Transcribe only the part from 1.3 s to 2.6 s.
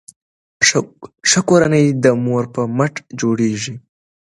کورنۍ د مور